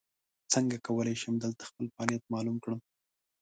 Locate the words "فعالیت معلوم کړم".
1.93-2.79